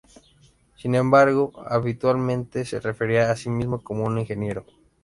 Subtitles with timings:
[0.77, 4.65] Sin embargo, habitualmente se refería a sí mismo como un ingeniero.